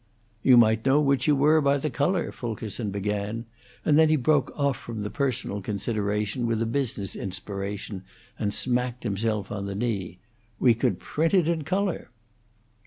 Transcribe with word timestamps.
"You 0.41 0.57
might 0.57 0.83
know 0.83 0.99
which 0.99 1.27
you 1.27 1.35
were 1.35 1.61
by 1.61 1.77
the 1.77 1.91
color," 1.91 2.31
Fulkerson 2.31 2.89
began, 2.89 3.45
and 3.85 3.99
then 3.99 4.09
he 4.09 4.15
broke 4.15 4.51
off 4.59 4.75
from 4.75 5.03
the 5.03 5.11
personal 5.11 5.61
consideration 5.61 6.47
with 6.47 6.59
a 6.59 6.65
business 6.65 7.15
inspiration, 7.15 8.01
and 8.39 8.51
smacked 8.51 9.03
himself 9.03 9.51
on 9.51 9.67
the 9.67 9.75
knee, 9.75 10.17
"We 10.59 10.73
could 10.73 10.97
print 10.97 11.35
it 11.35 11.47
in 11.47 11.65
color!" 11.65 12.09